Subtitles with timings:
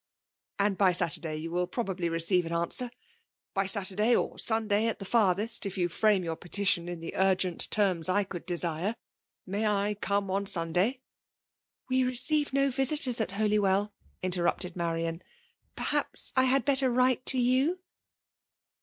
[0.17, 2.89] *'*^ And by Saturday you will probably recent as answer;—
[3.55, 7.69] ^by Saturday or Sunday at flie farthest, if you frame your petition in die urgent
[7.69, 8.95] terms I could desire.
[9.45, 11.01] May I oome on Sunday?'*
[11.61, 13.93] '*' We receive no visitors at Holywell!
[14.07, 15.21] *' in* terrupCed Marian.
[15.77, 17.77] ''Perhaps I had better write to you?"